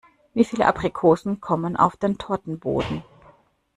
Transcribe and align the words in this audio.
Wie 0.33 0.45
viele 0.45 0.65
Aprikosen 0.65 1.41
kommen 1.41 1.77
auf 1.77 1.95
den 1.95 2.17
Tortenboden? 2.17 3.03